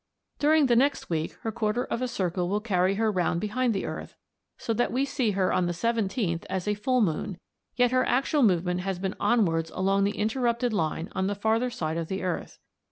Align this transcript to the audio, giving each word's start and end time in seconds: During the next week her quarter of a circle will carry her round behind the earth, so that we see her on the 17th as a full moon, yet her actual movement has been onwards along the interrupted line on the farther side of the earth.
During 0.39 0.65
the 0.65 0.75
next 0.75 1.11
week 1.11 1.33
her 1.41 1.51
quarter 1.51 1.85
of 1.85 2.01
a 2.01 2.07
circle 2.07 2.49
will 2.49 2.59
carry 2.59 2.95
her 2.95 3.11
round 3.11 3.39
behind 3.39 3.71
the 3.71 3.85
earth, 3.85 4.15
so 4.57 4.73
that 4.73 4.91
we 4.91 5.05
see 5.05 5.29
her 5.37 5.53
on 5.53 5.67
the 5.67 5.73
17th 5.73 6.43
as 6.49 6.67
a 6.67 6.73
full 6.73 7.01
moon, 7.01 7.37
yet 7.75 7.91
her 7.91 8.03
actual 8.03 8.41
movement 8.41 8.79
has 8.79 8.97
been 8.97 9.13
onwards 9.19 9.69
along 9.75 10.05
the 10.05 10.17
interrupted 10.17 10.73
line 10.73 11.09
on 11.11 11.27
the 11.27 11.35
farther 11.35 11.69
side 11.69 11.97
of 11.97 12.07
the 12.07 12.23
earth. 12.23 12.57